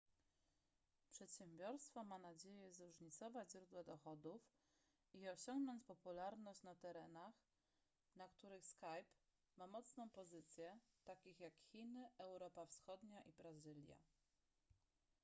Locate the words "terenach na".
6.75-8.27